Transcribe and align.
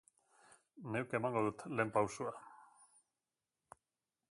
Neuk 0.95 1.13
emango 1.19 1.43
dut 1.49 1.67
ehen 1.69 1.93
pausua. 1.99 2.33